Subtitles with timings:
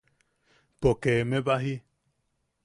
[0.79, 1.75] Poke eme baji.